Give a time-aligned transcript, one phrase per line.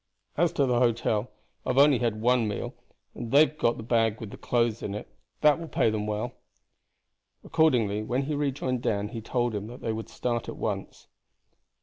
[0.35, 1.29] As to the hotel,
[1.63, 2.73] I have only had one meal,
[3.13, 5.05] and they have got the bag with what clothes there are;
[5.41, 6.33] that will pay them well."
[7.43, 11.05] Accordingly when he rejoined Dan he told him that they would start at once.